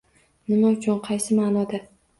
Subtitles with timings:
[0.53, 0.99] Nima uchun?
[1.11, 1.87] Qaysi ma'noda?